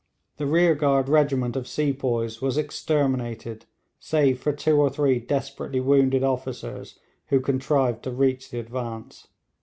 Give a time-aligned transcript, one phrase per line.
[0.37, 3.67] The rear guard regiment of sepoys was exterminated,
[3.99, 9.27] save for two or three desperately wounded officers who contrived to reach the advance.